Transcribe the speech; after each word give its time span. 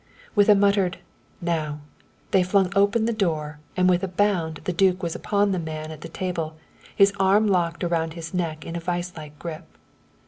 With 0.33 0.49
a 0.49 0.55
muttered 0.55 0.97
"now," 1.41 1.79
they 2.31 2.41
flung 2.41 2.73
open 2.75 3.05
the 3.05 3.13
door, 3.13 3.59
and 3.77 3.87
with 3.87 4.01
a 4.01 4.07
bound 4.07 4.61
the 4.63 4.73
duke 4.73 5.03
was 5.03 5.13
upon 5.13 5.51
the 5.51 5.59
man 5.59 5.91
at 5.91 6.01
the 6.01 6.09
table, 6.09 6.57
his 6.95 7.13
arm 7.19 7.45
locked 7.45 7.83
around 7.83 8.13
his 8.13 8.33
neck 8.33 8.65
in 8.65 8.75
a 8.75 8.79
vice 8.79 9.13
like 9.15 9.37
grip. 9.37 9.67